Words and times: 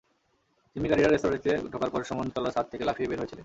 জিম্মিকারীরা 0.75 1.09
রেস্তোরাঁটিতে 1.09 1.51
ঢোকার 1.71 1.89
পর 1.93 2.01
সুমন 2.07 2.25
দোতলার 2.27 2.53
ছাদ 2.55 2.65
থেকে 2.71 2.83
লাফিয়ে 2.85 3.09
বের 3.09 3.19
হয়েছিলেন। 3.19 3.39